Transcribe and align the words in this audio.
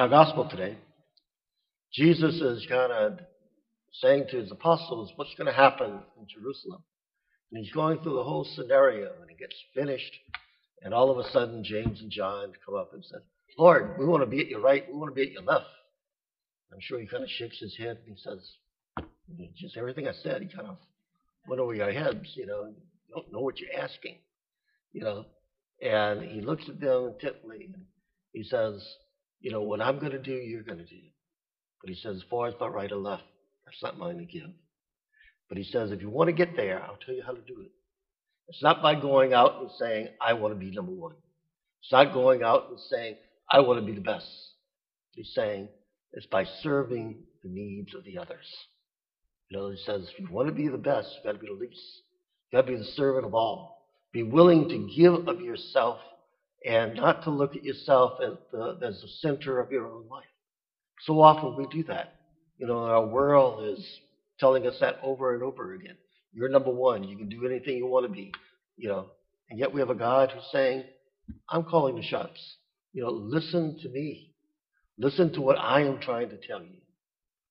our 0.00 0.08
gospel 0.08 0.48
today, 0.48 0.78
Jesus 1.92 2.36
is 2.36 2.66
kind 2.70 2.90
of 2.90 3.18
saying 3.92 4.24
to 4.30 4.38
his 4.38 4.50
apostles 4.50 5.12
what's 5.16 5.34
going 5.34 5.46
to 5.46 5.52
happen 5.52 5.90
in 6.18 6.26
Jerusalem. 6.26 6.82
And 7.52 7.62
he's 7.62 7.74
going 7.74 7.98
through 7.98 8.14
the 8.14 8.24
whole 8.24 8.48
scenario, 8.56 9.10
and 9.20 9.30
it 9.30 9.38
gets 9.38 9.54
finished, 9.74 10.12
and 10.80 10.94
all 10.94 11.10
of 11.10 11.18
a 11.18 11.30
sudden 11.32 11.62
James 11.62 12.00
and 12.00 12.10
John 12.10 12.54
come 12.64 12.76
up 12.76 12.94
and 12.94 13.04
say, 13.04 13.18
Lord, 13.58 13.98
we 13.98 14.06
want 14.06 14.22
to 14.22 14.26
be 14.26 14.40
at 14.40 14.46
your 14.46 14.62
right, 14.62 14.86
we 14.90 14.96
want 14.96 15.10
to 15.10 15.14
be 15.14 15.26
at 15.26 15.32
your 15.32 15.42
left. 15.42 15.66
I'm 16.72 16.80
sure 16.80 16.98
he 16.98 17.06
kind 17.06 17.22
of 17.22 17.28
shakes 17.28 17.58
his 17.58 17.76
head 17.76 17.98
and 18.06 18.16
he 18.16 18.22
says, 18.22 18.38
just 19.54 19.76
everything 19.76 20.08
I 20.08 20.14
said, 20.22 20.40
he 20.40 20.48
kind 20.48 20.68
of 20.68 20.78
went 21.46 21.60
over 21.60 21.74
your 21.74 21.92
heads, 21.92 22.26
you 22.36 22.46
know, 22.46 22.72
you 23.06 23.14
don't 23.14 23.30
know 23.30 23.40
what 23.40 23.58
you're 23.60 23.78
asking, 23.78 24.16
you 24.92 25.02
know. 25.02 25.26
And 25.82 26.22
he 26.22 26.40
looks 26.40 26.64
at 26.70 26.80
them 26.80 27.12
intently 27.12 27.68
and 27.74 27.84
he 28.32 28.44
says, 28.44 28.82
you 29.40 29.50
know, 29.50 29.62
what 29.62 29.80
I'm 29.80 29.98
going 29.98 30.12
to 30.12 30.18
do, 30.18 30.32
you're 30.32 30.62
going 30.62 30.78
to 30.78 30.84
do. 30.84 31.00
But 31.80 31.90
he 31.90 31.96
says, 31.96 32.16
as 32.16 32.22
far 32.30 32.48
as 32.48 32.54
my 32.60 32.68
right 32.68 32.92
or 32.92 32.96
left, 32.96 33.22
that's 33.64 33.82
not 33.82 33.98
mine 33.98 34.18
to 34.18 34.24
give. 34.24 34.50
But 35.48 35.58
he 35.58 35.64
says, 35.64 35.90
if 35.90 36.02
you 36.02 36.10
want 36.10 36.28
to 36.28 36.32
get 36.32 36.56
there, 36.56 36.82
I'll 36.82 36.98
tell 37.04 37.14
you 37.14 37.22
how 37.24 37.32
to 37.32 37.40
do 37.40 37.60
it. 37.60 37.70
It's 38.48 38.62
not 38.62 38.82
by 38.82 38.94
going 38.94 39.32
out 39.32 39.60
and 39.60 39.70
saying, 39.78 40.08
I 40.20 40.34
want 40.34 40.54
to 40.54 40.58
be 40.58 40.70
number 40.70 40.92
one. 40.92 41.14
It's 41.82 41.92
not 41.92 42.12
going 42.12 42.42
out 42.42 42.66
and 42.68 42.78
saying, 42.78 43.16
I 43.50 43.60
want 43.60 43.80
to 43.80 43.86
be 43.86 43.94
the 43.94 44.00
best. 44.00 44.26
He's 45.12 45.32
saying, 45.34 45.68
it's 46.12 46.26
by 46.26 46.44
serving 46.62 47.18
the 47.42 47.48
needs 47.48 47.94
of 47.94 48.04
the 48.04 48.18
others. 48.18 48.46
You 49.48 49.58
know, 49.58 49.70
he 49.70 49.76
says, 49.78 50.08
if 50.12 50.20
you 50.20 50.28
want 50.30 50.48
to 50.48 50.54
be 50.54 50.68
the 50.68 50.78
best, 50.78 51.08
you've 51.14 51.24
got 51.24 51.32
to 51.32 51.38
be 51.38 51.46
the 51.46 51.60
least. 51.60 51.80
You've 52.50 52.60
got 52.60 52.66
to 52.66 52.72
be 52.72 52.78
the 52.78 52.84
servant 52.92 53.26
of 53.26 53.34
all. 53.34 53.86
Be 54.12 54.22
willing 54.22 54.68
to 54.68 54.94
give 54.96 55.28
of 55.28 55.40
yourself 55.40 56.00
and 56.64 56.94
not 56.94 57.24
to 57.24 57.30
look 57.30 57.56
at 57.56 57.64
yourself 57.64 58.20
as 58.22 58.34
the, 58.52 58.78
as 58.82 59.00
the 59.00 59.08
center 59.20 59.60
of 59.60 59.70
your 59.72 59.86
own 59.88 60.08
life. 60.08 60.24
So 61.06 61.20
often 61.20 61.56
we 61.56 61.66
do 61.66 61.84
that. 61.84 62.14
You 62.58 62.66
know, 62.66 62.78
our 62.84 63.06
world 63.06 63.64
is 63.78 64.00
telling 64.38 64.66
us 64.66 64.76
that 64.80 64.98
over 65.02 65.34
and 65.34 65.42
over 65.42 65.74
again. 65.74 65.96
You're 66.32 66.48
number 66.48 66.70
one. 66.70 67.04
You 67.04 67.16
can 67.16 67.28
do 67.28 67.46
anything 67.46 67.76
you 67.76 67.86
want 67.86 68.06
to 68.06 68.12
be. 68.12 68.32
You 68.76 68.88
know, 68.88 69.06
and 69.48 69.58
yet 69.58 69.72
we 69.72 69.80
have 69.80 69.90
a 69.90 69.94
God 69.94 70.30
who's 70.30 70.44
saying, 70.52 70.84
I'm 71.48 71.64
calling 71.64 71.96
the 71.96 72.02
shots. 72.02 72.38
You 72.92 73.02
know, 73.02 73.10
listen 73.10 73.78
to 73.82 73.88
me. 73.88 74.34
Listen 74.98 75.32
to 75.32 75.40
what 75.40 75.58
I 75.58 75.82
am 75.82 76.00
trying 76.00 76.28
to 76.30 76.36
tell 76.36 76.60
you. 76.60 76.80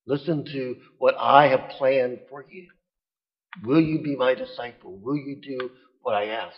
Listen 0.05 0.45
to 0.45 0.75
what 0.97 1.15
I 1.17 1.47
have 1.47 1.69
planned 1.77 2.19
for 2.29 2.45
you. 2.49 2.67
Will 3.63 3.81
you 3.81 4.01
be 4.01 4.15
my 4.15 4.35
disciple? 4.35 4.97
Will 4.97 5.17
you 5.17 5.41
do 5.41 5.71
what 6.01 6.13
I 6.13 6.27
ask? 6.27 6.55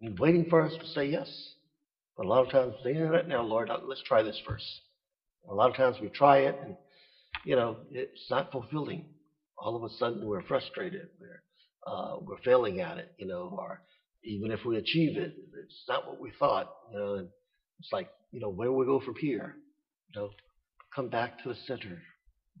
And 0.00 0.18
waiting 0.18 0.46
for 0.50 0.62
us 0.62 0.72
to 0.78 0.86
say 0.88 1.06
yes. 1.06 1.28
But 2.16 2.26
a 2.26 2.28
lot 2.28 2.46
of 2.46 2.52
times, 2.52 2.74
say, 2.84 2.92
now, 3.26 3.42
Lord, 3.42 3.70
let's 3.86 4.02
try 4.02 4.22
this 4.22 4.40
first. 4.46 4.64
A 5.50 5.54
lot 5.54 5.70
of 5.70 5.76
times 5.76 5.96
we 6.00 6.08
try 6.08 6.38
it 6.38 6.56
and, 6.64 6.76
you 7.44 7.56
know, 7.56 7.76
it's 7.90 8.30
not 8.30 8.52
fulfilling. 8.52 9.06
All 9.58 9.76
of 9.76 9.82
a 9.82 9.94
sudden 9.96 10.26
we're 10.26 10.42
frustrated. 10.42 11.08
We're, 11.20 11.42
uh, 11.86 12.16
we're 12.20 12.38
failing 12.44 12.80
at 12.80 12.98
it, 12.98 13.12
you 13.18 13.26
know, 13.26 13.54
or 13.58 13.82
even 14.22 14.50
if 14.50 14.64
we 14.64 14.76
achieve 14.76 15.18
it, 15.18 15.34
it's 15.62 15.84
not 15.88 16.06
what 16.06 16.20
we 16.20 16.32
thought, 16.38 16.72
you 16.92 16.98
know, 16.98 17.14
and 17.16 17.28
it's 17.78 17.92
like, 17.92 18.08
you 18.32 18.40
know, 18.40 18.48
where 18.48 18.68
do 18.68 18.72
we 18.72 18.86
go 18.86 19.00
from 19.00 19.16
here? 19.20 19.56
You 20.08 20.20
know, 20.20 20.30
come 20.94 21.08
back 21.08 21.42
to 21.42 21.50
the 21.50 21.56
center. 21.66 22.00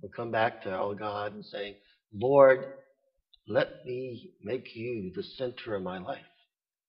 We'll 0.02 0.12
come 0.14 0.30
back 0.30 0.62
to 0.64 0.70
our 0.70 0.94
God 0.94 1.34
and 1.34 1.44
say, 1.44 1.78
Lord, 2.12 2.64
let 3.48 3.84
me 3.86 4.30
make 4.42 4.74
you 4.74 5.12
the 5.14 5.22
center 5.22 5.74
of 5.74 5.82
my 5.82 5.98
life. 5.98 6.24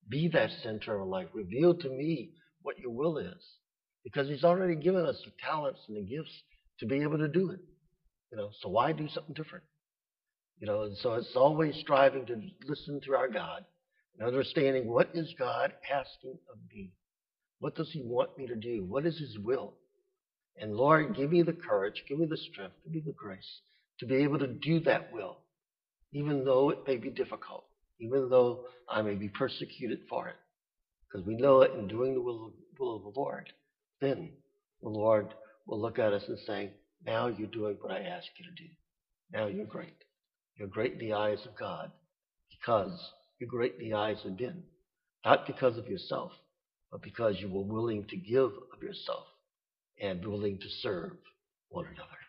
Be 0.09 0.27
that 0.30 0.49
center 0.63 0.99
of 0.99 1.08
life. 1.08 1.27
Reveal 1.33 1.75
to 1.75 1.89
me 1.89 2.31
what 2.66 2.80
your 2.80 2.91
will 2.91 3.17
is. 3.17 3.44
Because 4.03 4.27
he's 4.27 4.44
already 4.44 4.75
given 4.75 5.05
us 5.05 5.19
the 5.23 5.31
talents 5.44 5.80
and 5.88 5.97
the 5.97 6.02
gifts 6.02 6.31
to 6.80 6.85
be 6.85 7.02
able 7.02 7.17
to 7.17 7.27
do 7.27 7.52
it. 7.52 7.59
You 8.31 8.38
know, 8.38 8.49
so 8.61 8.69
why 8.69 8.91
do 8.91 9.08
something 9.08 9.33
different? 9.33 9.63
You 10.59 10.67
know, 10.67 10.83
and 10.83 10.97
so 10.97 11.14
it's 11.14 11.36
always 11.36 11.75
striving 11.77 12.25
to 12.25 12.42
listen 12.67 13.02
to 13.05 13.14
our 13.15 13.27
God 13.27 13.65
and 14.17 14.27
understanding 14.27 14.87
what 14.87 15.09
is 15.14 15.33
God 15.37 15.73
asking 15.92 16.37
of 16.52 16.58
me? 16.73 16.92
What 17.59 17.75
does 17.75 17.89
he 17.92 18.04
want 18.04 18.37
me 18.37 18.48
to 18.48 18.55
do? 18.55 18.86
What 18.87 19.05
is 19.05 19.17
his 19.17 19.37
will? 19.39 19.73
And 20.58 20.75
Lord, 20.75 21.15
give 21.15 21.31
me 21.31 21.42
the 21.42 21.54
courage, 21.54 22.04
give 22.08 22.20
me 22.20 22.25
the 22.25 22.37
strength, 22.37 22.75
give 22.83 22.93
me 22.93 23.04
the 23.05 23.14
grace 23.14 23.61
to 23.99 24.05
be 24.05 24.15
able 24.15 24.39
to 24.39 24.48
do 24.48 24.80
that 24.81 25.11
will, 25.14 25.37
even 26.14 26.43
though 26.43 26.70
it 26.70 26.80
may 26.87 26.98
be 26.98 27.09
difficult, 27.09 27.65
even 27.99 28.30
though 28.30 28.65
I 28.89 29.02
may 29.02 29.15
be 29.15 29.30
persecuted 29.30 29.99
for 30.09 30.27
it. 30.27 30.36
Because 31.15 31.27
we 31.27 31.37
know 31.37 31.61
that 31.61 31.71
in 31.71 31.87
doing 31.87 32.14
the 32.14 32.20
will 32.20 32.48
of, 32.48 32.52
will 32.77 32.98
of 32.98 33.03
the 33.03 33.17
Lord, 33.17 33.49
then 34.02 34.31
the 34.81 34.89
Lord 34.89 35.33
will 35.65 35.80
look 35.80 35.98
at 35.98 36.11
us 36.11 36.23
and 36.27 36.37
say, 36.45 36.71
Now 37.05 37.27
you're 37.27 37.48
doing 37.48 37.77
what 37.80 37.93
I 37.93 38.02
asked 38.02 38.31
you 38.37 38.43
to 38.43 38.64
do. 38.64 38.70
Now 39.31 39.48
you're 39.48 39.65
great. 39.65 39.95
You're 40.58 40.67
great 40.67 40.92
in 40.93 40.99
the 40.99 41.14
eyes 41.14 41.39
of 41.45 41.58
God 41.58 41.89
because 42.52 42.92
you're 43.39 43.49
great 43.49 43.75
in 43.80 43.89
the 43.89 43.95
eyes 43.95 44.17
of 44.25 44.37
men. 44.37 44.64
Not 45.23 45.48
because 45.48 45.77
of 45.77 45.87
yourself, 45.87 46.33
but 46.92 47.02
because 47.02 47.39
you 47.39 47.48
were 47.48 47.64
willing 47.64 48.05
to 48.09 48.17
give 48.17 48.52
of 48.73 48.83
yourself 48.83 49.25
and 50.02 50.25
willing 50.25 50.58
to 50.58 50.70
serve 50.81 51.14
one 51.70 51.86
another. 51.86 52.24